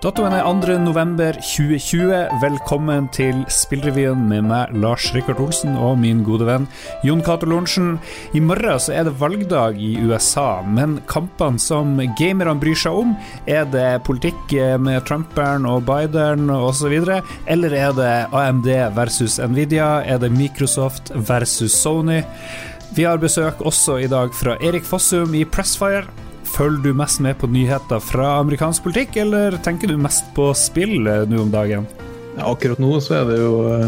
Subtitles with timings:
[0.00, 0.78] Datoen er 2.
[0.80, 2.38] november 2020.
[2.40, 6.64] Velkommen til Spillrevyen med meg, Lars Rikard Olsen, og min gode venn
[7.04, 7.98] Jon Cato Lorentzen.
[8.32, 13.12] I morgen så er det valgdag i USA, men kampene som gamerne bryr seg om,
[13.44, 16.96] er det politikk med Trumperen og Biden osv.,
[17.44, 19.98] eller er det AMD versus Nvidia?
[20.08, 22.22] Er det Microsoft versus Sony?
[22.96, 26.08] Vi har besøk også i dag fra Erik Fossum i Pressfire.
[26.50, 31.06] Følger du mest med på nyheter fra amerikansk politikk, eller tenker du mest på spill
[31.06, 31.86] eh, nå om dagen?
[32.36, 33.86] Ja, akkurat nå så er det jo eh,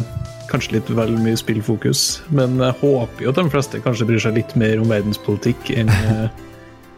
[0.51, 4.39] kanskje litt vel mye spillfokus, men jeg håper jo at de fleste kanskje bryr seg
[4.39, 6.27] litt mer om verdenspolitikk enn eh,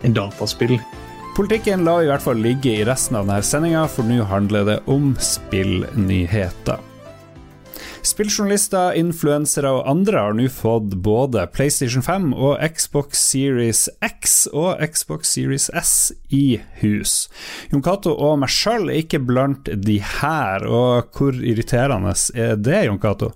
[0.05, 0.77] en dataspill.
[1.35, 4.81] Politikken lar i hvert fall ligge i resten av denne sendinga, for nå handler det
[4.91, 6.94] om spillnyheter.
[8.05, 14.83] Spilljournalister, influensere og andre har nå fått både PlayStation 5 og Xbox Series X og
[14.85, 17.15] Xbox Series S i hus.
[17.73, 22.83] Jon Cato og meg sjøl er ikke blant de her, og hvor irriterende er det,
[22.91, 23.33] Jon Cato?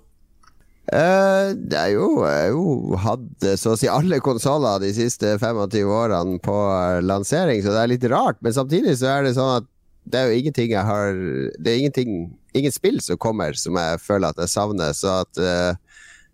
[0.88, 5.96] Uh, det er jo, jeg jo hatt så å si alle konsoller de siste 25
[5.96, 6.60] årene på
[7.08, 8.40] lansering, så det er litt rart.
[8.44, 9.72] Men samtidig så er det sånn at
[10.08, 11.18] det er jo ingenting jeg har
[11.58, 12.12] Det er ingenting
[12.56, 14.94] ingen spill som kommer som jeg føler at jeg savner.
[14.96, 15.76] Så at uh,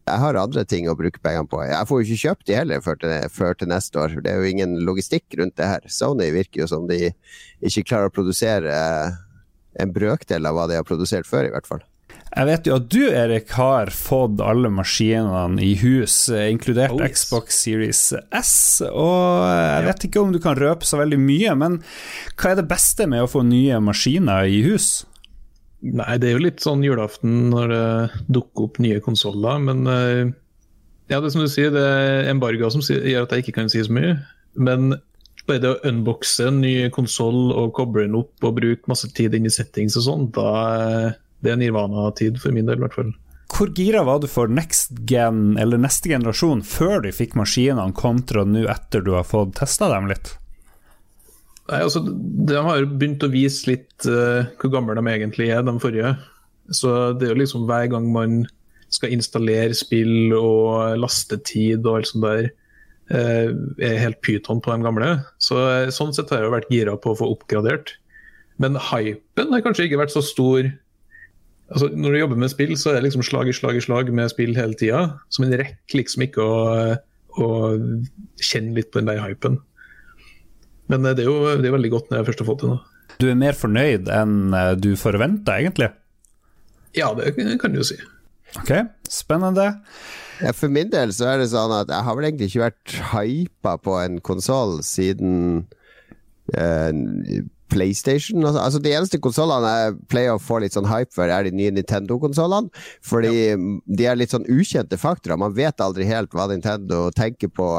[0.05, 1.63] jeg har andre ting å bruke pengene på.
[1.65, 4.19] Jeg får jo ikke kjøpt de heller før til, før til, neste år.
[4.25, 5.87] Det er jo ingen logistikk rundt det her.
[5.89, 7.15] Sony virker jo som de
[7.65, 8.75] ikke klarer å produsere
[9.81, 11.83] en brøkdel av hva de har produsert før, i hvert fall.
[12.35, 17.23] Jeg vet jo at du, Erik, har fått alle maskinene i hus, inkludert oh, yes.
[17.23, 18.01] Xbox Series
[18.35, 18.83] S.
[18.89, 21.79] Og jeg vet ikke om du kan røpe så veldig mye, men
[22.35, 25.05] hva er det beste med å få nye maskiner i hus?
[25.85, 27.87] Nei, det er jo litt sånn julaften når det
[28.33, 29.63] dukker opp nye konsoller.
[29.63, 30.23] Men eh,
[31.13, 33.71] ja, det er som du sier, det er embargoer som gjør at jeg ikke kan
[33.71, 34.17] si så mye.
[34.59, 34.97] Men
[35.47, 39.37] bare det å unboxe en ny konsoll og koble den opp og bruke masse tid
[39.37, 40.49] inn i settings og sånn, da
[41.45, 43.13] det er nirvana-tid for min del, i hvert fall.
[43.55, 48.43] Hvor gira var du for next gen, eller neste generasjon, før du fikk maskinene, kontra
[48.49, 50.33] nå etter du har fått testa dem litt?
[51.71, 55.77] Nei, altså, De har begynt å vise litt uh, hvor gamle de egentlig er, de
[55.81, 56.17] forrige.
[56.73, 58.43] Så det er jo liksom hver gang man
[58.93, 62.51] skal installere spill og lastetid og alt sånt der,
[63.13, 65.11] uh, er helt pyton på de gamle.
[65.39, 67.97] Så uh, Sånn sett har jeg jo vært gira på å få oppgradert.
[68.61, 70.69] Men hypen har kanskje ikke vært så stor.
[71.75, 74.11] Altså, når du jobber med spill, så er det liksom slag i slag i slag
[74.15, 75.05] med spill hele tida.
[75.27, 76.59] Så man rekker liksom ikke å,
[77.43, 77.49] å
[78.39, 79.59] kjenne litt på den der hypen.
[80.93, 82.71] Men eh, det er jo det er veldig godt når jeg først har fått det
[82.71, 82.81] nå.
[83.19, 85.91] Du er mer fornøyd enn eh, du forventa, egentlig?
[86.95, 87.99] Ja, det kan du jo si.
[88.61, 88.71] Ok,
[89.11, 89.73] spennende.
[90.43, 92.95] Ja, for min del så er det sånn at jeg har vel egentlig ikke vært
[93.11, 95.65] hypa på en konsoll siden
[96.55, 96.91] uh,
[97.73, 98.45] PlayStation.
[98.45, 101.55] Altså, altså De eneste konsollene jeg pleier å få litt sånn hype for, er de
[101.57, 102.85] nye Nintendo-konsollene.
[103.05, 103.59] Fordi ja.
[103.87, 105.41] de er litt sånn ukjente faktorer.
[105.41, 107.79] Man vet aldri helt hva Nintendo tenker på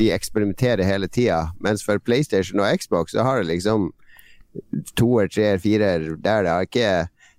[0.00, 1.50] de eksperimenterer hele tida.
[1.64, 3.90] Mens for PlayStation og Xbox så har det liksom
[4.98, 6.92] toer, treer, firer der det har ikke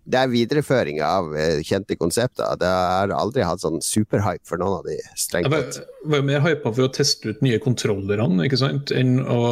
[0.04, 2.58] det er videreføring av uh, kjente konsepter.
[2.60, 5.80] Det har aldri hatt sånn superhype for noen av de strengt tatt.
[5.80, 8.92] Jeg var jo mer hypa for å teste ut nye kontrollerne ikke sant?
[8.92, 9.44] enn å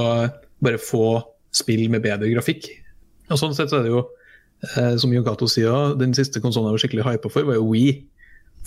[0.62, 1.22] bare få
[1.56, 2.70] spill med bedre grafikk.
[3.32, 4.06] Og Sånn sett så er det jo,
[4.74, 7.96] eh, som Yogato sier, den siste konsollen jeg var skikkelig hypa for, var jo Wii.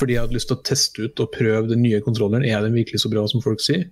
[0.01, 2.47] Fordi jeg hadde lyst til å teste ut og prøve den nye kontrolleren.
[2.49, 3.87] Er den virkelig så bra som folk sier?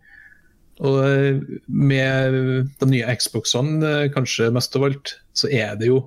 [0.82, 1.38] Og eh,
[1.68, 2.38] med
[2.80, 6.02] de nye Xboxene, eh, kanskje mest av alt, så er det jo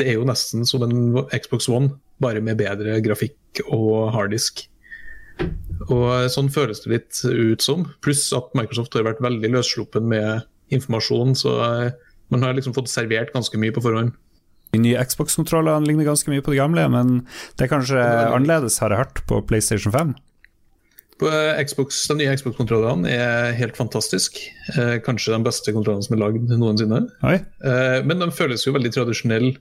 [0.00, 1.92] det er jo nesten som en Xbox One,
[2.22, 4.64] bare med bedre grafikk og harddisk.
[5.90, 7.84] Og eh, Sånn føles det litt ut som.
[8.04, 11.36] Pluss at Microsoft har vært veldig løssluppen med informasjon.
[11.38, 11.54] Så
[12.32, 14.14] man har liksom fått servert ganske mye på forhånd.
[14.72, 17.16] De nye Xbox-kontrollene ligner ganske mye på de gamle, men
[17.58, 20.14] det er kanskje annerledes, har jeg hørt, på PlayStation 5?
[21.20, 21.28] På
[21.60, 24.40] Xbox, De nye Xbox-kontrollene er helt fantastisk.
[24.72, 27.02] Eh, kanskje de beste kontrollene som er lagd noensinne.
[27.28, 29.52] Eh, men de føles jo veldig tradisjonelle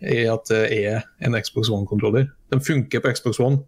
[0.00, 2.30] i at det er en Xbox One-kontroller.
[2.48, 3.60] De funker på Xbox One,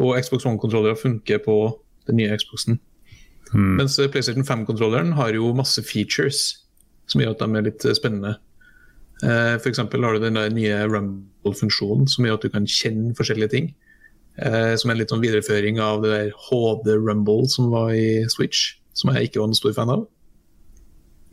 [0.00, 1.56] og Xbox One-kontrollere funker på
[2.08, 2.80] den nye Xboxen.
[3.52, 3.76] Hmm.
[3.78, 6.46] Mens PlayStation 5-kontrolleren har jo masse features
[7.10, 8.36] som gjør at de er litt spennende.
[9.22, 9.78] Eh, F.eks.
[9.78, 13.70] har du den nye Rumble-funksjonen som gjør at du kan kjenne forskjellige ting.
[14.34, 18.72] Eh, som en litt sånn videreføring av det der HD Rumble som var i Switch,
[18.96, 20.08] som jeg ikke var noen stor fan av.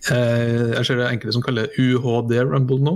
[0.10, 2.96] Eh, jeg ser det er enkelte som kaller UHD Rumble nå.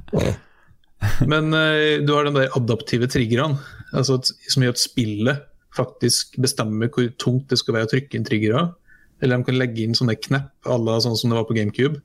[1.30, 3.60] Men eh, du har den der adaptive triggerne,
[3.94, 5.46] altså, som gjør at spillet
[5.76, 8.68] faktisk bestemmer hvor tungt det skal være å trykke inn triggere.
[9.20, 12.00] Eller de kan legge inn sånne knepp à la sånn som det var på GameCube.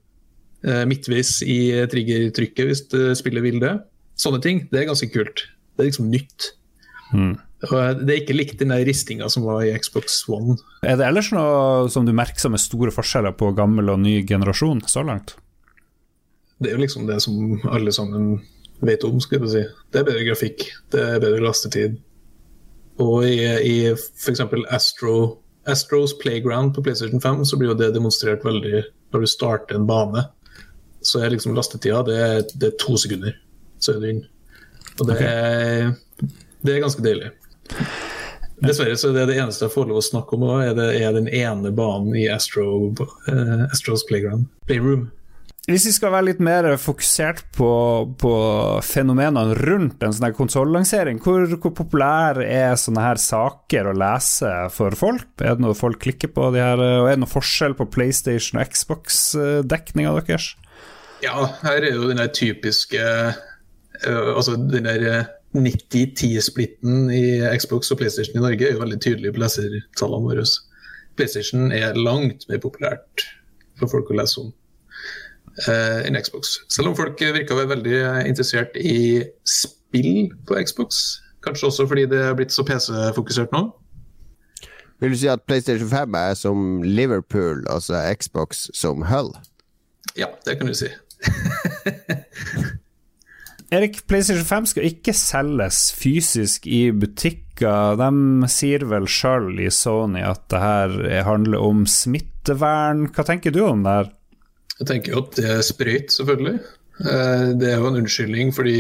[0.90, 2.86] Midtvis i triggertrykket hvis
[3.20, 3.74] spillet vil det.
[4.20, 4.64] Sånne ting.
[4.72, 5.46] Det er ganske kult.
[5.76, 6.54] Det er liksom nytt.
[7.14, 7.36] Mm.
[7.66, 10.58] Det er ikke likt den ristinga som var i Xbox One.
[10.86, 14.20] Er det ellers noe som du merker som er store forskjeller på gammel og ny
[14.28, 15.38] generasjon så langt?
[16.60, 18.38] Det er jo liksom det som alle sammen
[18.86, 19.64] vet om, skal jeg si.
[19.92, 21.98] Det er bedre grafikk, det er bedre lastetid.
[23.02, 24.42] Og i, i f.eks.
[24.72, 25.16] Astro,
[25.68, 29.88] Astros Playground på PlayStation 5 så blir jo det demonstrert veldig når du starter en
[29.90, 30.24] bane.
[31.06, 33.36] Så er liksom lastetida det er, det er to sekunder,
[33.80, 34.30] så er du inne.
[35.00, 35.28] Og det, okay.
[35.28, 36.30] er,
[36.64, 37.34] det er ganske deilig.
[38.64, 41.12] Dessverre så er det det eneste jeg får lov å snakke om er, det, er
[41.18, 44.48] den ene banen i Astro, uh, Astros Playground.
[44.70, 45.10] Playroom.
[45.66, 47.68] Hvis vi skal være litt mer fokusert på,
[48.22, 48.32] på
[48.86, 54.94] fenomenene rundt en sånn konsollansering, hvor, hvor populære er sånne her saker å lese for
[54.94, 55.24] folk?
[55.42, 56.52] Er det noe folk klikker på?
[56.54, 60.52] De her, og er det noe forskjell på PlayStation og Xbox-dekninga deres?
[61.26, 67.24] Ja, her er jo den der typiske uh, Altså den der 90-10-splitten i
[67.58, 70.46] Xbox og PlayStation i Norge er jo veldig tydelig på lesertallene våre.
[71.18, 73.26] PlayStation er langt mer populært
[73.80, 74.54] for folk å lese om
[75.64, 76.58] enn Xbox.
[76.70, 81.22] Selv om folk virker å være veldig interessert i spill på Xbox.
[81.46, 83.68] Kanskje også fordi det er blitt så PC-fokusert nå.
[85.04, 89.34] Vil du si at PlayStation 5 er som Liverpool, altså Xbox som Hull?
[90.18, 90.88] Ja, det kan du si.
[93.76, 97.98] Erik, PlayStation 5 skal ikke selges fysisk i butikker.
[98.00, 100.96] De sier vel sjøl i Sony at det her
[101.28, 103.10] handler om smittevern.
[103.12, 104.14] Hva tenker du om det her?
[104.80, 106.60] Jeg tenker jo at det er sprøyt, selvfølgelig.
[107.06, 108.78] Eh, det er jo en unnskyldning fordi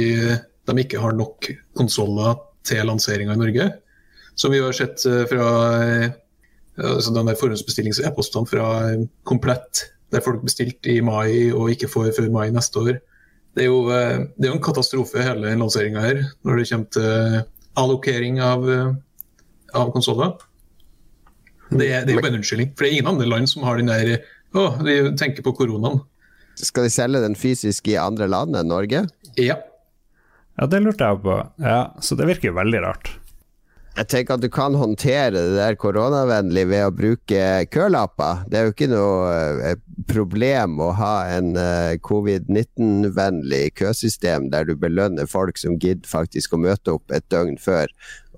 [0.65, 3.71] de ikke har nok konsoller til lanseringa i Norge.
[4.35, 5.49] Som vi har sett eh, fra
[6.75, 8.69] altså den der forhåndsbestillings-e-postene fra
[9.23, 12.97] Komplett, der folk bestilte i mai og ikke får før mai neste år
[13.55, 16.89] det er, jo, eh, det er jo en katastrofe, hele lanseringa her, når det kommer
[16.91, 17.37] til
[17.79, 18.89] allokering av, eh,
[19.79, 20.33] av konsoller.
[21.71, 22.73] Det, det, er jo bare en unnskyldning.
[22.75, 24.19] For det er ingen andre land som har den der
[24.55, 26.01] Å, de tenker på koronaen.
[26.55, 29.03] Skal de selge den fysisk i andre land enn Norge?
[29.35, 29.59] Ja.
[30.55, 31.35] Ja, det lurte jeg på.
[31.59, 33.11] Ja, Så det virker jo veldig rart.
[33.95, 38.41] Jeg tenker at du kan håndtere det der koronavennlig ved å bruke kølapper.
[38.51, 39.29] Det er jo ikke noe
[39.69, 39.77] eh,
[40.11, 46.59] problem å ha en eh, covid-19-vennlig køsystem der du belønner folk som gidder faktisk å
[46.65, 47.87] møte opp et døgn før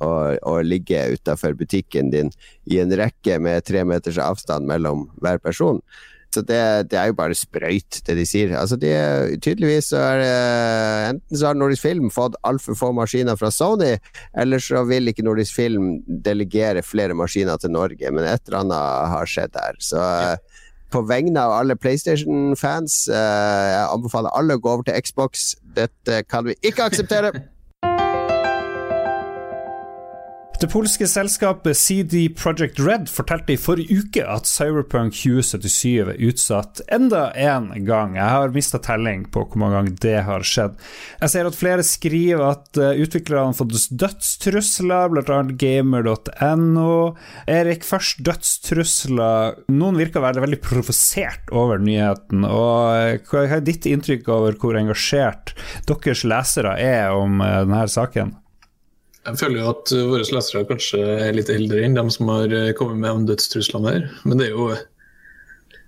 [0.02, 2.34] og, og ligge utafor butikken din
[2.66, 5.82] i en rekke med tre meters avstand mellom hver person.
[6.34, 6.60] Så det,
[6.92, 8.52] det, er jo bare sprøyt, det de sier.
[8.60, 8.92] Altså de,
[9.44, 10.34] tydeligvis så er det
[11.08, 13.96] Enten så har Nordisk Film fått altfor få maskiner fra Sony,
[14.38, 18.12] eller så vil ikke Nordisk Film delegere flere maskiner til Norge.
[18.12, 19.80] Men et eller annet har skjedd her.
[19.80, 20.38] Så ja.
[20.94, 25.54] på vegne av alle PlayStation-fans, eh, jeg anbefaler alle å gå over til Xbox.
[25.80, 27.34] Dette kan vi ikke akseptere!
[30.58, 36.80] Det polske selskapet CD Project Red fortalte i forrige uke at Cyberpunk 2077 er utsatt
[36.90, 38.16] enda en gang.
[38.18, 40.80] Jeg har mista telling på hvor mange ganger det har skjedd.
[41.20, 45.38] Jeg ser at flere skriver at eh, utviklerne har fått dødstrusler, bl.a.
[45.62, 46.98] gamer.no.
[47.60, 49.62] Erik, først dødstrusler.
[49.70, 52.50] Noen virker å være veldig provosert over nyheten.
[52.50, 55.54] og eh, Hva er ditt inntrykk over hvor engasjert
[55.86, 58.34] deres lesere er om eh, denne saken?
[59.28, 62.72] Jeg føler jo at våre lesere kanskje er litt eldre enn dem som har eh,
[62.78, 64.06] kommet med om dødstruslene her.
[64.24, 64.70] Men det er jo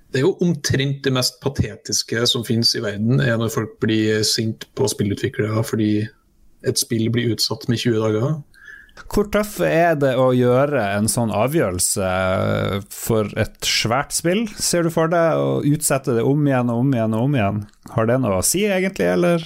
[0.09, 4.23] det er jo omtrent det mest patetiske som finnes i verden, er når folk blir
[4.25, 5.91] sint på spillutviklere fordi
[6.65, 8.39] et spill blir utsatt med 20 dager.
[9.07, 12.09] Hvor tøff er det å gjøre en sånn avgjørelse
[12.91, 16.91] for et svært spill, ser du for deg, å utsette det om igjen og om
[16.97, 17.63] igjen og om igjen?
[17.93, 19.45] Har det noe å si, egentlig, eller?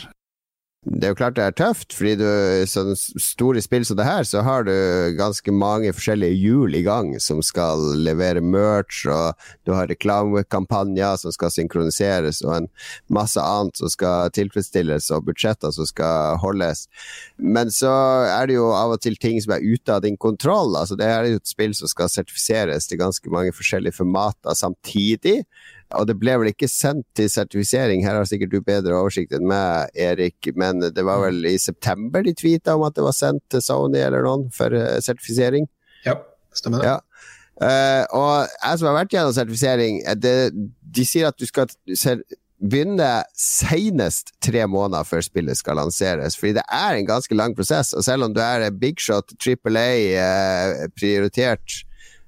[0.83, 2.25] Det er jo klart det er tøft, fordi du
[2.67, 4.73] sånne store spill som det her, så har du
[5.15, 11.31] ganske mange forskjellige hjul i gang som skal levere merch, og du har reklamekampanjer som
[11.35, 12.67] skal synkroniseres, og en
[13.07, 16.89] masse annet som skal tilfredsstilles, og budsjetter som skal holdes.
[17.39, 17.93] Men så
[18.27, 20.75] er det jo av og til ting som er ute av din kontroll.
[20.75, 25.45] altså Det er jo et spill som skal sertifiseres til ganske mange forskjellige formater samtidig.
[25.99, 29.45] Og det ble vel ikke sendt til sertifisering, her har sikkert du bedre oversikt enn
[29.49, 33.43] meg, Erik, men det var vel i september de tweeta om at det var sendt
[33.53, 35.67] til Sony eller noen for eh, sertifisering?
[36.07, 36.17] Ja,
[36.55, 36.93] stemmer det.
[36.93, 36.99] Ja.
[37.61, 40.33] Uh, og jeg som har vært gjennom sertifisering, eh, det,
[40.97, 41.69] de sier at du skal
[42.63, 46.37] begynne senest tre måneder før spillet skal lanseres.
[46.39, 47.91] Fordi det er en ganske lang prosess.
[47.93, 51.83] Og selv om du er big shot, Triple A, uh, prioritert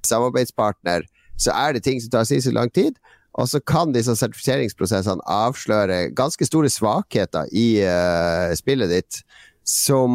[0.06, 1.08] samarbeidspartner,
[1.42, 3.00] så er det ting som tar sinnssykt lang tid.
[3.36, 9.22] Og så kan disse sertifiseringsprosessene avsløre ganske store svakheter i uh, spillet ditt.
[9.66, 10.14] Som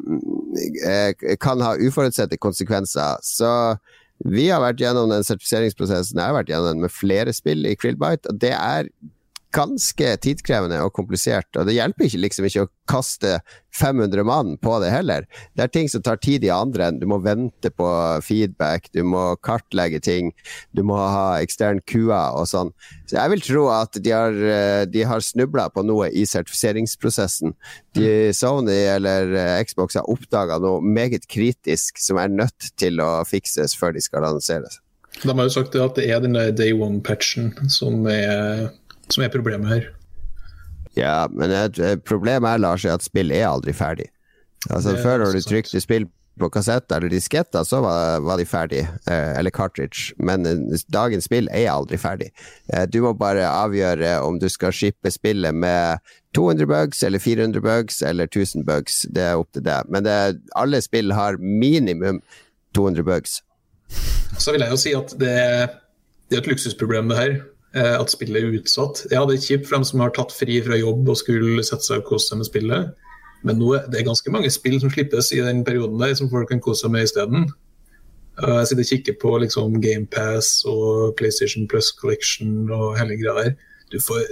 [0.00, 3.18] uh, kan ha uforutsette konsekvenser.
[3.26, 3.50] Så
[4.28, 7.76] vi har vært gjennom den sertifiseringsprosessen jeg har vært gjennom den med flere spill i
[7.78, 8.90] Krillbite, og det er
[9.54, 11.48] ganske tidkrevende og komplisert.
[11.58, 13.38] Og det hjelper ikke liksom ikke å kaste
[13.74, 15.26] 500 mann på det heller.
[15.54, 17.02] Det er ting som tar tid i andre enden.
[17.02, 17.88] Du må vente på
[18.26, 20.32] feedback, du må kartlegge ting,
[20.76, 22.72] du må ha ekstern QA og sånn.
[23.10, 27.54] Så jeg vil tro at de har, eh, de har snubla på noe i sertifiseringsprosessen.
[27.98, 33.24] De, Sony eller eh, Xbox har oppdaga noe meget kritisk som er nødt til å
[33.26, 34.80] fikses før de skal lanseres.
[35.22, 38.70] De har jo sagt at det er den day one-patchen som er
[39.14, 39.90] som er problemet her.
[40.98, 44.08] Ja, men et, problemet er Lars, er at spill er aldri ferdig.
[44.68, 46.08] Altså Før når du trykte spill
[46.40, 50.14] på kassett eller disketter, så var, var de ferdig, eh, eller cartridge.
[50.16, 52.30] Men eh, dagens spill er aldri ferdig.
[52.72, 56.00] Eh, du må bare avgjøre om du skal shippe spillet med
[56.36, 59.02] 200 bugs eller 400 bugs eller 1000 bugs.
[59.10, 59.90] Det er opp til deg.
[59.92, 60.16] Men det,
[60.56, 62.22] alle spill har minimum
[62.76, 63.40] 200 bugs.
[64.38, 65.36] Så vil jeg jo si at det,
[66.30, 67.40] det er et luksusproblem, det her.
[67.70, 69.04] Eh, at spillet er utsatt.
[69.12, 71.86] Ja, det er kjipt for dem som har tatt fri fra jobb og skulle sette
[71.86, 73.08] seg og kose seg med spillet.
[73.46, 76.50] Men nå, er det ganske mange spill som slippes i den perioden der, som folk
[76.50, 77.46] kan kose seg med isteden.
[78.42, 83.36] Eh, jeg sitter og kikker på liksom, GamePass og PlayStation Plus Collection og hele greia
[83.38, 83.54] der.
[84.02, 84.26] Får,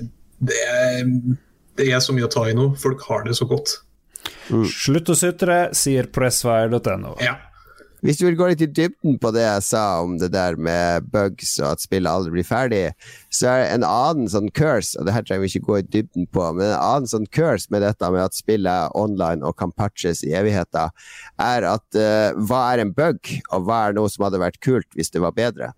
[0.50, 1.06] det, er,
[1.78, 2.72] det, er, så mye å ta i nå.
[2.78, 3.78] Folk har det så godt.
[4.50, 4.66] Mm.
[4.66, 7.14] Slutt å sutre, sier pressfire.no.
[7.22, 7.38] Ja.
[8.04, 11.08] Hvis du vil gå litt i dybden på det jeg sa om det der med
[11.10, 12.82] bugs og at spillet aldri blir ferdig,
[13.34, 15.86] så er det en annen sånn curse, og det her trenger vi ikke gå i
[15.96, 19.58] dybden på, men en annen sånn curse med dette med at spillet er online og
[19.58, 20.94] kan patches i evigheter,
[21.42, 24.88] er at uh, hva er en bug, og hva er noe som hadde vært kult
[24.94, 25.72] hvis det var bedre?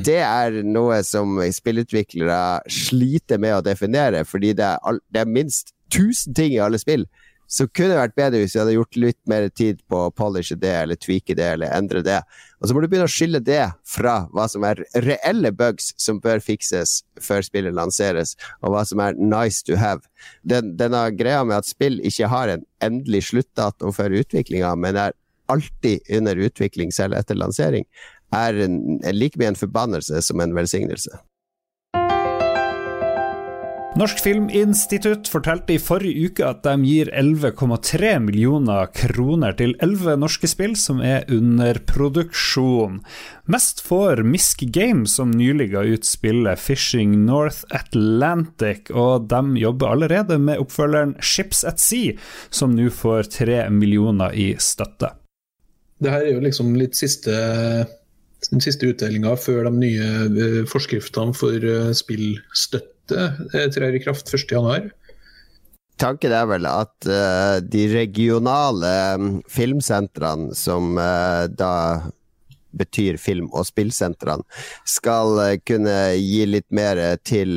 [0.00, 5.76] Det er noe som spillutviklere sliter med å definere, fordi det er, det er minst
[5.92, 7.04] 1000 ting i alle spill
[7.46, 10.56] så kunne det vært bedre hvis vi hadde gjort litt mer tid på å polishe
[10.58, 12.18] det, eller tweake det, eller endre det.
[12.60, 16.18] Og så må du begynne å skille det fra hva som er reelle bugs som
[16.22, 20.02] bør fikses før spillet lanseres, og hva som er nice to have.
[20.42, 25.16] Den, denne greia med at spill ikke har en endelig sluttdato for utviklinga, men er
[25.52, 27.86] alltid under utvikling selv etter lansering,
[28.34, 28.80] er en,
[29.14, 31.14] like mye en forbannelse som en velsignelse.
[33.96, 40.50] Norsk Filminstitutt fortalte i forrige uke at de gir 11,3 millioner kroner til 11 norske
[40.52, 42.98] spill som er under produksjon.
[43.48, 49.94] Mest får Misk Games, som nylig ga ut spillet Fishing North Atlantic, og de jobber
[49.94, 52.18] allerede med oppfølgeren Ships at Sea,
[52.52, 55.14] som nå får 3 millioner i støtte.
[56.04, 57.32] Det her er jo liksom litt siste
[58.50, 64.32] den siste utdelinga før de nye eh, forskriftene for eh, spillstøtte budsjettet trer i kraft
[64.32, 64.90] 1.1.
[65.96, 71.72] Tanken er vel at uh, de regionale um, filmsentrene som uh, da
[72.78, 74.44] betyr film- og spillsentrene,
[74.88, 77.54] skal eh, kunne gi litt mer til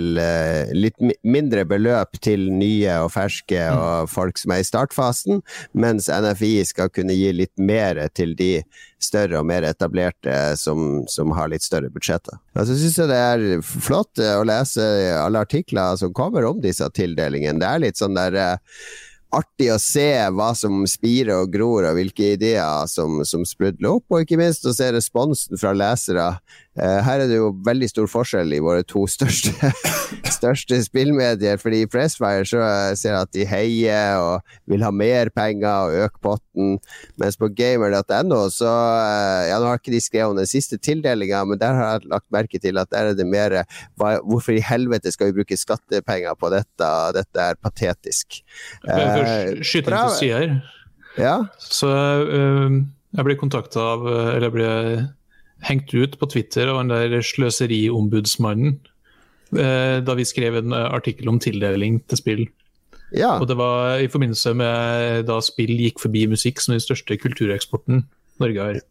[0.80, 3.80] Litt mindre beløp til nye og ferske mm.
[3.80, 5.42] og folk som er i startfasen,
[5.74, 8.62] mens NFI skal kunne gi litt mer til de
[9.00, 12.40] større og mer etablerte som, som har litt større budsjetter.
[12.56, 14.86] Altså, jeg syns det er flott å lese
[15.20, 17.60] alle artikler som kommer om disse tildelingene.
[17.62, 18.40] Det er litt sånn der
[19.36, 24.06] artig å se hva som spirer og gror, og hvilke ideer som, som sprudler opp,
[24.10, 26.32] og ikke minst å se responsen fra lesere
[26.80, 29.52] her er det jo veldig stor forskjell i våre to største,
[30.38, 31.58] største spillmedier.
[31.60, 32.64] fordi i Pressfire så
[33.00, 36.78] ser jeg at de heier og vil ha mer penger og øke potten.
[37.20, 41.44] Mens på gamer.no så uh, Ja, nå har ikke de skrevet om den siste tildelinga,
[41.48, 43.60] men der har jeg lagt merke til at der er det mer
[44.00, 46.90] Hvorfor i helvete skal vi bruke skattepenger på dette?
[47.16, 48.42] Dette er patetisk.
[48.84, 50.60] Skyte inn på sida her.
[51.20, 51.36] Ja?
[51.60, 54.70] Så jeg ble kontakta av Eller jeg ble
[55.66, 58.78] hengt ut på Twitter av den der sløseriombudsmannen
[59.58, 62.46] eh, da vi skrev en eh, artikkel om tildeling til spill.
[63.16, 63.36] Ja.
[63.40, 68.06] Og Det var i forbindelse med da spill gikk forbi musikk, som den største kultureksporten
[68.40, 68.82] Norge har.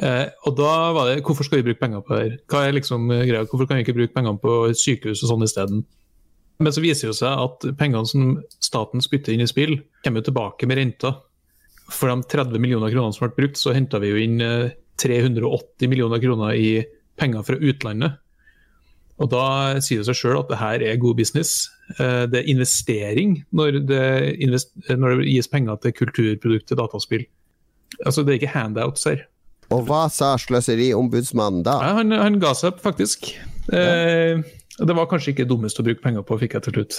[0.00, 2.38] Eh, og da var det Hvorfor skal vi bruke penger på det?
[2.48, 3.44] Hva er liksom greia?
[3.44, 5.84] Hvorfor kan vi ikke bruke pengene på sykehus og sånn isteden?
[6.62, 10.30] Men så viser det seg at pengene som staten spytter inn i spill, kommer jo
[10.30, 11.18] tilbake med renter.
[11.92, 15.90] For de 30 millioner kronene som ble brukt, så henta vi jo inn eh, 380
[15.90, 16.84] millioner kroner i
[17.20, 18.18] penger fra utlandet.
[19.22, 19.44] Og Da
[19.84, 21.68] sier det seg sjøl at det her er god business.
[21.98, 24.06] Eh, det er investering når det,
[24.42, 27.26] invest når det gis penger til kulturprodukter, dataspill.
[28.06, 29.26] Altså Det er ikke handouts her.
[29.72, 31.78] Og hva sa sløseriombudsmannen da?
[31.80, 33.30] Ja, han, han, ga seg faktisk.
[33.70, 33.78] Ja.
[33.78, 34.42] Eh,
[34.82, 36.98] det var kanskje ikke dummest å bruke penger på, fikk jeg til slutt.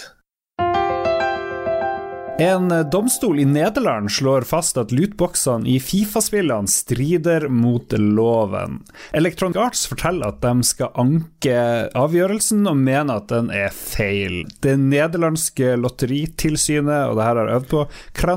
[2.40, 8.80] En domstol i Nederland slår fast at lootboxene i Fifa-spillene strider mot loven.
[9.14, 11.58] Electronic Arts forteller at de skal anke
[11.94, 14.40] avgjørelsen og mener at den er feil.
[14.66, 17.84] Det nederlandske lotteritilsynet, og det her har jeg øvd på,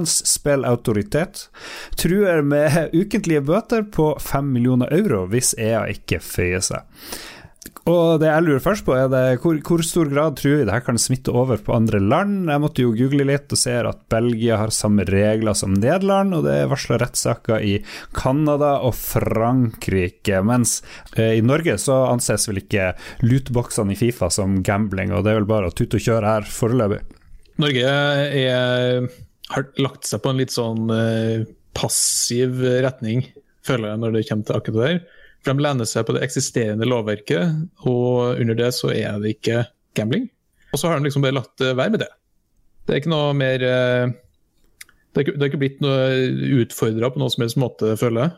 [0.06, 1.46] Spell Autoritet,
[1.96, 6.84] truer med ukentlige bøter på 5 millioner euro hvis EA ikke føyer seg.
[7.86, 10.74] Og det jeg lurer først på, er det hvor, hvor stor grad tror vi det
[10.74, 12.48] her kan smitte over på andre land?
[12.50, 16.42] Jeg måtte jo google litt og ser at Belgia har samme regler som Nederland, og
[16.48, 17.76] det er varsla rettssaker i
[18.16, 20.40] Canada og Frankrike.
[20.42, 20.80] Mens
[21.14, 22.88] eh, i Norge så anses vel ikke
[23.22, 26.50] luteboksene i Fifa som gambling, og det er vel bare å tute og kjøre her
[26.56, 27.04] foreløpig.
[27.62, 27.92] Norge
[28.42, 29.06] er,
[29.54, 31.46] har lagt seg på en litt sånn eh,
[31.78, 33.28] passiv retning,
[33.66, 35.22] føler jeg, når det kommer til akkurat det der.
[35.46, 37.52] For de lener seg på det eksisterende lovverket,
[37.86, 39.60] og under det så er det ikke
[39.94, 40.24] gambling.
[40.72, 42.08] Og så har de liksom bare latt det være med det.
[42.86, 44.08] Det er ikke noe mer eh,
[45.14, 48.24] Det er ikke, det er ikke blitt noe utfordra på noen som helst måte, føler
[48.24, 48.34] jeg.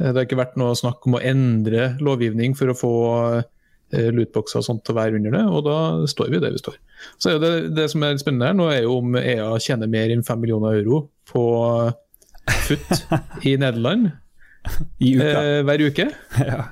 [0.00, 2.94] Eh, det har ikke vært noe snakk om å endre lovgivning for å få
[3.38, 5.78] eh, lootboxer og sånt til å være under det, og da
[6.10, 6.80] står vi der vi står.
[7.22, 10.26] Så det, det som er spennende her nå, er jo om EA tjener mer enn
[10.26, 11.46] 5 millioner euro på
[12.66, 14.10] FUT i Nederland.
[15.02, 16.10] Eh, hver uke.
[16.52, 16.68] Ja.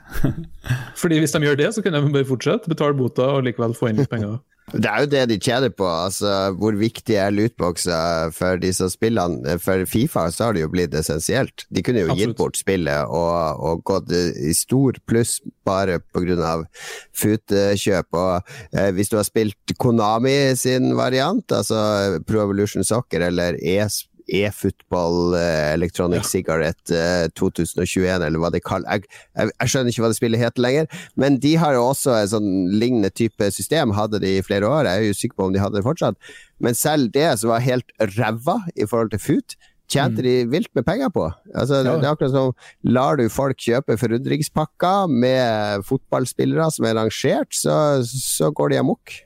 [1.00, 3.90] Fordi hvis de gjør det, så kan de bare fortsette, betale bota og likevel få
[3.90, 4.38] inn litt penger.
[4.70, 5.86] Det er jo det de tjener på.
[5.86, 9.56] altså Hvor viktig er lootboxer for disse spillene?
[9.58, 11.64] For Fifa så har det jo blitt essensielt.
[11.74, 12.28] De kunne jo Absolutt.
[12.28, 16.52] gitt bort spillet og, og, gått i stor pluss bare pga.
[17.18, 18.14] futekjøp.
[18.14, 24.09] Og eh, Hvis du har spilt Konami sin variant, altså Pro Evolution Soccer eller ESP
[24.30, 26.28] e-football, eh, Electronic ja.
[26.28, 27.00] Cigarette
[27.38, 30.64] 2021, eh, eller hva det kaller jeg, jeg, jeg, skjønner ikke hva det spillet heter
[30.64, 31.00] lenger.
[31.20, 34.88] Men de har jo også et sånn lignende type system, hadde de i flere år.
[34.88, 36.32] Jeg er usikker på om de hadde det fortsatt.
[36.60, 39.56] Men selv det som var helt ræva i forhold til FUT,
[39.90, 40.26] tjente mm.
[40.26, 41.24] de vilt med penger på.
[41.54, 41.96] Altså, ja.
[41.98, 42.52] Det er akkurat som
[42.86, 47.74] lar du folk kjøpe forundringspakker med fotballspillere som er rangert, så,
[48.06, 49.16] så går de amok.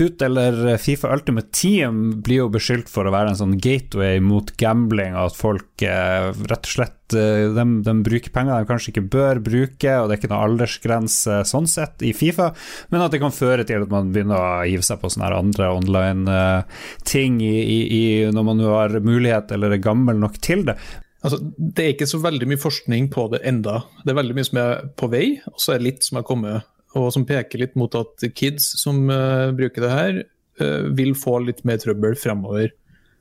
[0.00, 4.48] FUT eller Fifa Ultimate Team blir jo beskyldt for å være en sånn gateway mot
[4.56, 8.94] gambling, og at folk eh, rett og slett eh, de, de, bruker penger de kanskje
[8.94, 12.48] ikke bør bruke, og det er ikke noen aldersgrense sånn sett i Fifa,
[12.88, 15.68] men at det kan føre til at man begynner å hive seg på sånne andre
[15.82, 20.80] online-ting eh, når man har mulighet eller er gammel nok til det.
[21.20, 23.82] Altså, det er ikke så veldig mye forskning på det enda.
[24.00, 26.24] Det er veldig mye som er på vei, og så er det litt som har
[26.24, 26.64] kommet
[26.98, 30.22] og som peker litt mot at kids som uh, bruker det her,
[30.62, 32.72] uh, vil få litt mer trøbbel fremover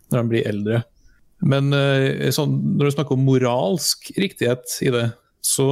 [0.09, 0.83] når de blir eldre.
[1.45, 5.07] Men uh, sånn, når du snakker om moralsk riktighet i det,
[5.49, 5.65] så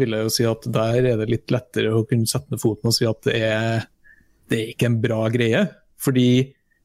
[0.00, 2.88] vil jeg jo si at der er det litt lettere å kunne sette ned foten
[2.88, 3.82] og si at det er,
[4.48, 5.60] det er ikke en bra greie.
[6.00, 6.28] Fordi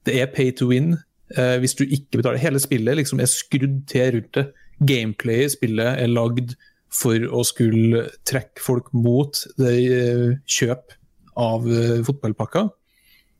[0.05, 0.97] det er pay to win.
[1.31, 4.45] hvis du ikke betaler Hele spillet liksom er skrudd til rundt det.
[4.91, 6.53] Gameplayet i spillet er lagd
[6.93, 10.95] for å skulle trekke folk mot det eh, kjøp
[11.39, 12.06] av fotballpakka.
[12.08, 12.69] fotballpakker.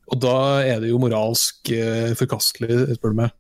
[0.10, 0.36] Og da
[0.66, 3.34] er det jo moralsk eh, forkastelig, spør du meg.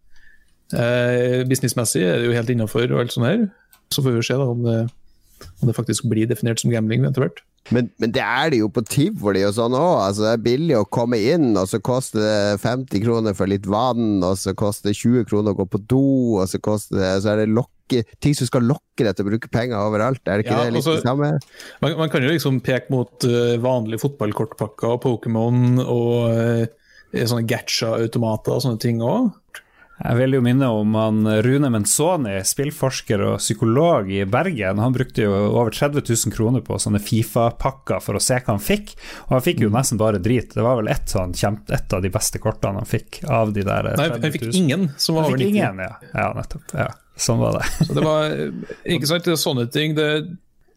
[0.69, 3.45] Eh, businessmessig er det jo helt innafor og alt sånt her.
[3.89, 4.79] Så får vi se da om det,
[5.59, 7.41] om det faktisk blir definert som gambling etter hvert.
[7.73, 9.95] Men, men, det er det jo på tivoli og sånn òg.
[10.05, 13.67] Altså, det er billig å komme inn, og så koster det 50 kroner for litt
[13.69, 16.05] vann, og så koster det 20 kroner å gå på do,
[16.39, 16.61] og så,
[16.93, 17.51] det, så er det
[17.89, 20.21] lokke, ting som skal lokke deg til å bruke penger overalt.
[20.27, 21.31] Er det ikke ja, det litt altså, det samme?
[21.81, 26.65] Man, man, kan jo liksom peke mot uh, vanlige fotballkortpakker og Pokémon og uh,
[27.13, 29.31] sånne Gatcha-automater og sånne ting òg.
[29.99, 34.79] Jeg vil jo minne om han Rune Menzoni, spillforsker og psykolog i Bergen.
[34.79, 38.63] Han brukte jo over 30 000 kroner på sånne Fifa-pakker for å se hva han
[38.63, 38.93] fikk,
[39.27, 39.75] og han fikk jo mm.
[39.75, 40.55] nesten bare drit.
[40.55, 43.91] Det var vel ett sånn, et av de beste kortene han fikk av de der
[43.91, 43.99] 30 000.
[43.99, 45.51] Nei, han fikk ingen som var over 90.
[45.51, 45.91] Ingen, ja.
[46.13, 46.75] ja, nettopp.
[46.79, 46.87] Ja,
[47.21, 47.65] sånn var det.
[47.87, 48.37] Så det var,
[48.95, 49.97] ikke sant, det er sånne ting.
[49.97, 50.11] det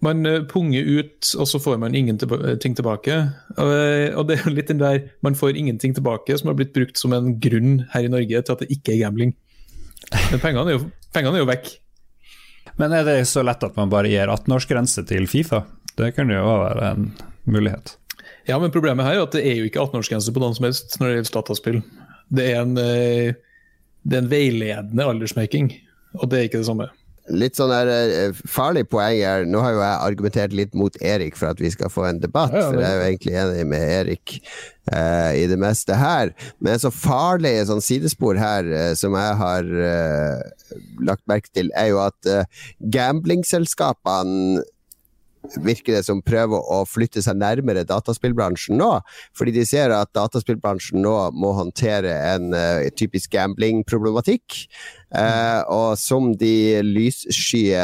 [0.02, 3.18] man eh, punger ut, og så får man ingenting tilbake.
[3.54, 6.74] Eh, og det er jo litt den der man får ingenting tilbake, som har blitt
[6.74, 9.36] brukt som en grunn her i Norge til at det ikke er gambling.
[10.10, 11.70] Men pengene er jo, pengene er jo vekk.
[12.80, 15.62] Men er det så lett at man bare gir 18-årsgrense til Fifa?
[15.98, 17.08] Det kunne jo være en
[17.46, 17.94] mulighet.
[18.48, 20.98] Ja, men problemet her er at det er jo ikke 18-årsgrense på noen som helst
[20.98, 21.80] når det gjelder dataspill.
[22.32, 23.38] Det er en, eh,
[24.02, 25.70] det er en veiledende aldersmaking,
[26.18, 26.90] og det er ikke det samme
[27.30, 27.90] litt sånn der,
[28.32, 31.70] uh, farlig poeng her Nå har jo jeg argumentert litt mot Erik for at vi
[31.72, 34.34] skal få en debatt, ja, ja, for jeg er jo egentlig enig med Erik
[34.90, 36.32] uh, i det meste her.
[36.62, 39.70] Men så farlig sånn sidespor her uh, som jeg har
[41.02, 42.30] lagt merke til, er jo at
[42.94, 44.62] gamblingselskapene
[45.60, 48.90] virker det som prøver å flytte seg nærmere dataspillbransjen nå.
[49.36, 54.64] Fordi de ser at dataspillbransjen nå må håndtere en uh, typisk gamblingproblematikk.
[55.12, 57.82] Uh, og som de lysskye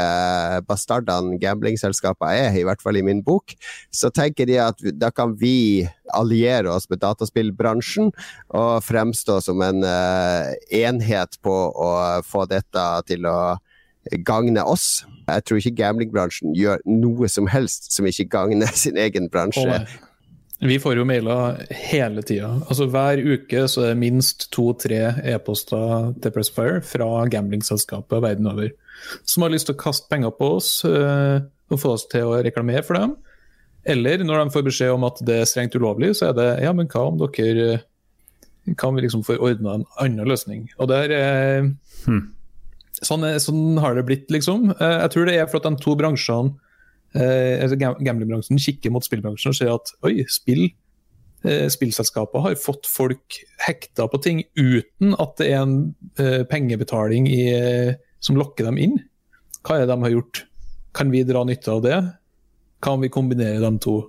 [0.69, 3.53] bastardene gamblingselskaper er, i hvert fall i min bok,
[3.93, 5.85] så tenker de at da kan vi
[6.17, 8.13] alliere oss med dataspillbransjen
[8.57, 11.91] og fremstå som en uh, enhet på å
[12.25, 13.39] få dette til å
[14.25, 15.05] gagne oss.
[15.29, 19.83] Jeg tror ikke gamblingbransjen gjør noe som helst som ikke gagner sin egen bransje.
[20.59, 22.51] Vi får jo mailer hele tida.
[22.67, 28.73] Altså, hver uke så er det minst to-tre e-poster til Pressfire fra gamblingselskaper verden over.
[29.23, 32.41] Som har lyst til å kaste penger på oss øh, og få oss til å
[32.43, 33.15] reklamere for dem.
[33.87, 36.75] Eller når de får beskjed om at det er strengt ulovlig, så er det ja,
[36.75, 37.85] men hva om dere
[38.77, 40.67] kan vi liksom få ordna en annen løsning?
[40.83, 41.71] Og der er
[42.05, 42.25] hmm.
[43.05, 44.73] Sånn, sånn, har det blitt, liksom.
[44.75, 46.55] Eh, jeg tror det er for at de to bransjene
[47.15, 50.67] eh, altså gamblingbransjen kikker mot spillbransjen og ser at oi, spill
[51.47, 55.79] eh, spillselskaper har fått folk hekta på ting uten at det er en
[56.51, 57.43] pengebetaling i,
[58.25, 58.99] som lokker dem inn.
[59.63, 60.45] Hva er det de har gjort?
[60.97, 61.99] Kan vi dra nytte av det?
[62.83, 64.01] Kan vi kombinere de to?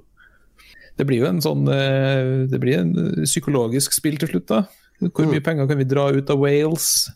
[1.00, 2.90] Det blir jo en sånn Det blir en
[3.24, 4.64] psykologisk spill til slutt, da.
[5.00, 5.46] Hvor mye mm.
[5.46, 7.08] penger kan vi dra ut av Wales?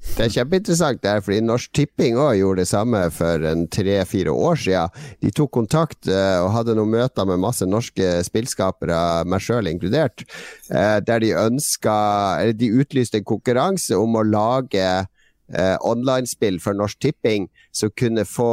[0.00, 4.96] Det er kjempeinteressant, der, fordi Norsk Tipping også gjorde det samme for tre-fire år siden.
[5.20, 10.24] De tok kontakt uh, og hadde noen møter med masse norske spillskapere, meg sjøl inkludert,
[10.72, 11.96] uh, der de ønska
[12.40, 18.24] Eller de utlyste en konkurranse om å lage uh, online-spill for Norsk Tipping som kunne
[18.24, 18.50] få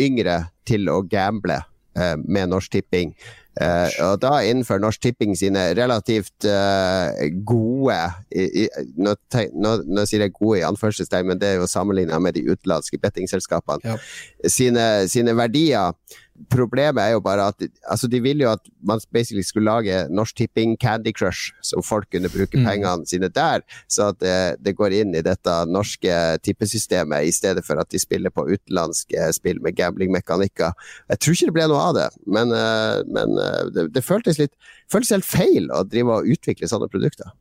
[0.00, 3.10] yngre til å gamble med Norsk Tipping.
[3.52, 7.98] Uh, og da innenfor Norsk Tipping sine relativt eh, gode
[8.32, 9.12] i, i, nå,
[9.52, 12.96] nå, nå, sier jeg gode i anførselstegn, men det er jo sammenligna med de utenlandske
[13.02, 13.84] bettingselskapene.
[13.84, 13.98] Ja.
[14.48, 15.92] Sine, sine verdier
[16.50, 20.36] Problemet er jo bare at altså de ville jo at man basically skulle lage Norsk
[20.36, 22.64] Tipping Candy Crush, så folk kunne bruke mm.
[22.66, 23.62] pengene sine der.
[23.88, 28.00] Så at det, det, går inn i dette norske tippesystemet, i stedet for at de
[28.00, 30.74] spiller på utenlandske spill med gamblingmekanikker.
[31.12, 34.40] Jeg tror ikke det ble noe av det, men, eh, men eh, det, det, føltes
[34.40, 34.56] litt
[34.92, 37.32] føltes helt feil å drive og utvikle sånne produkter.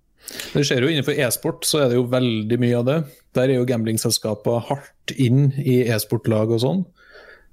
[0.54, 2.98] Det skjer jo Innenfor e-sport så er det jo veldig mye av det.
[3.36, 6.84] Der er jo gamblingselskaper hardt inn i e-sportlag og sånn.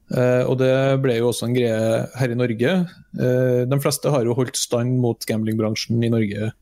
[0.08, 0.72] Uh, og det
[1.04, 1.80] ble jo også en greie
[2.16, 2.74] her i Norge.
[3.18, 6.52] Uh, de fleste har jo holdt stand mot gamblingbransjen i Norge,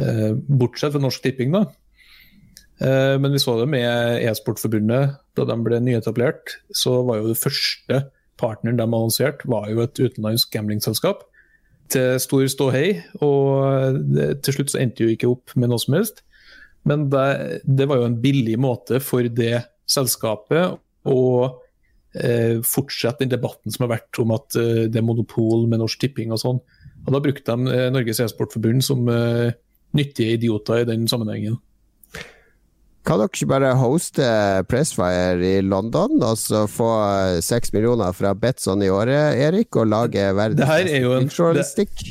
[0.00, 1.66] uh, bortsett fra Norsk Tipping, da.
[2.76, 6.58] men vi så det med E-sportforbundet da de ble nyetablert.
[6.76, 8.02] Så var jo det første
[8.36, 11.22] partneren de annonserte, var jo et utenlandsk gamblingselskap.
[11.88, 13.96] Til stor ståhei, og
[14.44, 16.20] til slutt så endte jo ikke opp med noe som helst.
[16.84, 20.76] Men det, det var jo en billig måte for det selskapet
[21.08, 21.22] å
[22.20, 26.02] eh, fortsette den debatten som har vært om at eh, det er monopol med Norsk
[26.02, 26.60] Tipping og sånn.
[27.06, 29.54] Og Da brukte de eh, Norges e-sportforbund som eh,
[29.96, 31.60] nyttige idioter i den sammenhengen.
[33.06, 34.26] Kan dere ikke bare hoste
[34.66, 39.92] Pressfire i London og så få eh, seks millioner fra Betson i året, Erik, og
[39.92, 42.06] lage verdens beste journalistikk?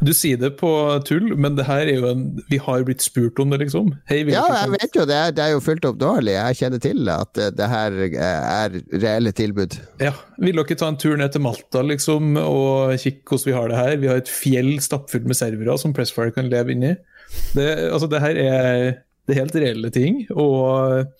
[0.00, 0.68] Du sier det på
[1.04, 3.92] tull, men det her er jo en Vi har blitt spurt om det, liksom.
[4.08, 5.16] Hei, ja, jeg vet jo det.
[5.16, 6.34] Er, det er jo fullt dårlig.
[6.38, 9.76] Jeg kjenner til at det her er reelle tilbud.
[10.00, 10.14] Ja.
[10.40, 13.80] Vil dere ta en tur ned til Malta liksom, og kikke hvordan vi har det
[13.80, 13.98] her?
[14.00, 16.94] Vi har et fjell stappfullt med servere som Pressfire kan leve inni.
[17.54, 18.86] Det, altså, det her er,
[19.28, 20.24] det er helt reelle ting.
[20.32, 21.12] og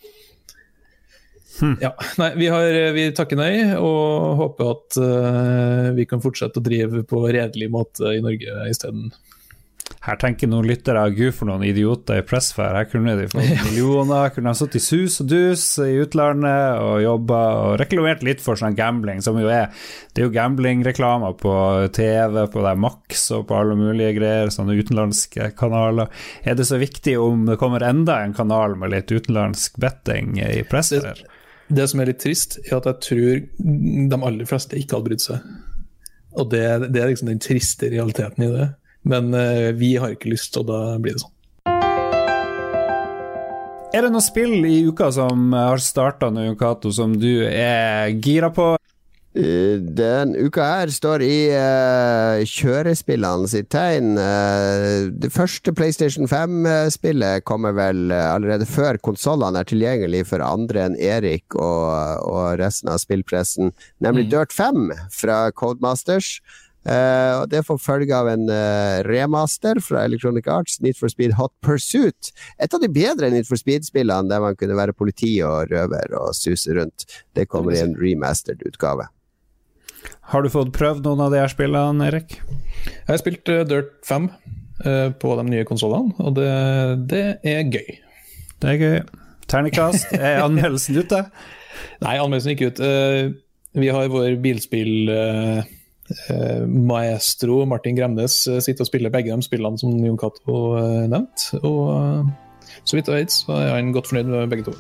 [1.60, 1.76] Hmm.
[1.82, 6.64] Ja, nei, vi, har, vi, takker nei og håper at uh, vi kan fortsette å
[6.64, 9.10] drive på redelig måte i Norge isteden.
[10.00, 12.72] Her tenker noen lyttere gud for noen idioter i Pressfire.
[12.78, 17.02] Her kunne de fått millioner, kunne de sittet i sus og dus i utlandet og
[17.04, 19.68] jobba og reklamert litt for sånn gambling, som jo er
[20.14, 21.52] Det er jo gamblingreklamer på
[21.96, 26.08] TV, på der Max og på alle mulige greier, sånne utenlandske kanaler.
[26.48, 30.64] Er det så viktig om det kommer enda en kanal med litt utenlandsk betting i
[30.70, 31.12] Pressfire?
[31.12, 31.39] Det
[31.90, 33.42] som er litt trist, er at jeg tror
[34.10, 35.50] de aller fleste ikke hadde brydd seg.
[36.38, 38.68] Og det, det, er liksom den triste realiteten i det.
[39.10, 41.36] Men uh, vi har ikke lyst, og da blir det sånn.
[43.90, 46.52] Er det noe spill i uka som har starta nå,
[46.94, 48.76] som du er gira på?
[49.30, 54.16] Eh, den uka her står i uh, kjørespillene sitt tegn.
[54.18, 60.88] Uh, det første PlayStation 5-spillet kommer vel uh, allerede før konsollene er tilgjengelig for andre
[60.88, 61.92] enn Erik og,
[62.26, 63.70] og resten av spillpressen,
[64.02, 64.32] nemlig mm.
[64.34, 66.40] Dirt 5 fra Codemasters.
[66.80, 68.50] Uh, og Det får følge av en
[69.06, 72.32] remaster fra Electronic Arts, Need for Speed Hot Pursuit.
[72.58, 76.34] Et av de bedre Need for Speed-spillene der man kunne være politi og røver og
[76.34, 77.06] suse rundt.
[77.38, 79.06] Det kommer i en remastered utgave.
[80.30, 82.36] Har du fått prøvd noen av de her spillene, Erik?
[82.84, 86.50] Jeg har spilt uh, Dirt 5 uh, på de nye konsollene, og det,
[87.10, 87.96] det, er gøy.
[88.62, 89.00] Det er gøy.
[89.50, 91.24] Terningkast, er anmeldelsen ute?
[92.04, 92.82] Nei, anmeldelsen gikk ut.
[92.84, 93.34] Uh,
[93.80, 95.12] vi har vår bilspill
[96.66, 100.74] maestro Martin Gremnes sitter og spiller begge de spillene som Jon Cato
[101.06, 101.60] nevnte.
[101.62, 102.26] Og
[102.82, 104.74] så vidt jeg vet, så er han godt fornøyd med begge to.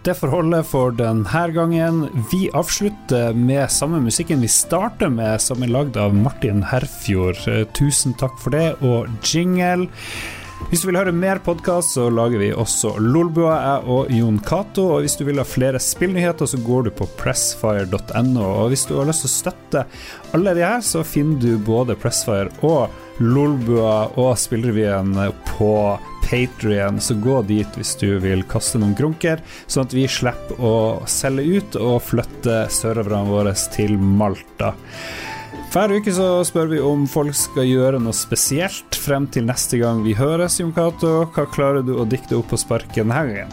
[0.00, 2.06] Det får holde for denne gangen.
[2.30, 7.42] Vi avslutter med samme musikken vi starter med, som er lagd av Martin Herfjord.
[7.44, 9.90] Eh, tusen takk for det, og jingle.
[10.68, 14.84] Hvis du vil høre mer podkast, så lager vi også Lolbua, jeg og Jon Cato.
[14.94, 18.44] Og hvis du vil ha flere spillnyheter, så går du på pressfire.no.
[18.44, 19.84] Og hvis du har lyst til å støtte
[20.36, 25.16] alle de her, så finner du både Pressfire og Lolbua og Spillrevyen
[25.56, 25.72] på
[26.24, 30.76] Patrion, så gå dit hvis du vil kaste noen grunker, sånn at vi slipper å
[31.10, 34.76] selge ut og flytte serverne våre til Malta.
[35.70, 40.00] Hver uke så spør vi om folk skal gjøre noe spesielt frem til neste gang
[40.02, 41.28] vi høres, Jon Cato.
[41.30, 43.52] Hva klarer du å dikte opp på sparket denne gangen?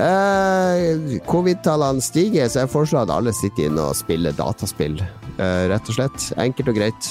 [0.00, 4.96] Eh, Covid-tallene stiger, så jeg foreslår at alle sitter inne og spiller dataspill.
[5.36, 6.30] Eh, rett og slett.
[6.40, 7.10] Enkelt og greit.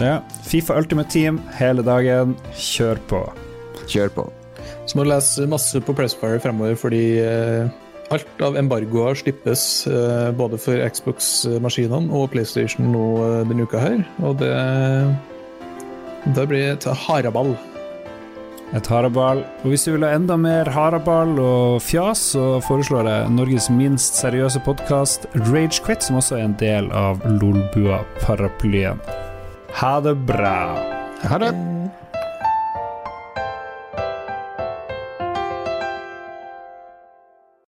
[0.00, 0.22] Ja.
[0.48, 2.32] Fifa Ultimate Team hele dagen.
[2.56, 3.20] Kjør på.
[3.92, 4.24] Kjør på.
[4.88, 7.68] Så må du lese masse på Pressfire fremover, fordi eh,
[8.12, 14.00] alt av embargoer slippes eh, både for Xbox-maskinene og PlayStation nå eh, denne uka her.
[14.22, 14.52] Og det,
[16.36, 17.54] det blir et haraball.
[18.72, 19.42] Et haraball.
[19.62, 24.20] Og hvis du vil ha enda mer haraball og fjas, så foreslår jeg Norges minst
[24.20, 29.02] seriøse podkast, Ragequit, som også er en del av Lolbua-paraplyen.
[29.80, 30.56] Ha det bra.
[31.28, 31.52] Ha det.